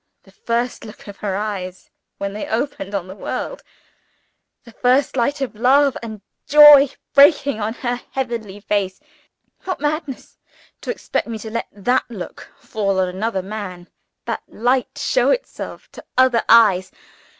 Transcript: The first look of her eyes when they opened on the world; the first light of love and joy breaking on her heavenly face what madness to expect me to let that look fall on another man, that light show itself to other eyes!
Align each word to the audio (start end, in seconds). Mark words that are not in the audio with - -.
The 0.23 0.31
first 0.31 0.83
look 0.83 1.05
of 1.07 1.17
her 1.17 1.35
eyes 1.35 1.91
when 2.17 2.33
they 2.33 2.47
opened 2.47 2.95
on 2.95 3.07
the 3.07 3.13
world; 3.13 3.61
the 4.63 4.71
first 4.71 5.15
light 5.15 5.41
of 5.41 5.53
love 5.53 5.95
and 6.01 6.23
joy 6.47 6.89
breaking 7.13 7.59
on 7.61 7.75
her 7.75 8.01
heavenly 8.13 8.59
face 8.61 8.99
what 9.65 9.79
madness 9.79 10.39
to 10.81 10.89
expect 10.89 11.27
me 11.27 11.37
to 11.37 11.51
let 11.51 11.67
that 11.71 12.05
look 12.09 12.51
fall 12.59 12.99
on 12.99 13.09
another 13.09 13.43
man, 13.43 13.89
that 14.25 14.41
light 14.47 14.97
show 14.97 15.29
itself 15.29 15.87
to 15.91 16.03
other 16.17 16.43
eyes! 16.49 16.89